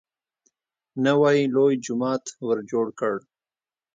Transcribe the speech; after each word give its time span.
نوی 1.05 1.39
لوی 1.53 1.75
جومات 1.85 2.23
ورجوړ 2.47 2.85
کړ. 2.99 3.15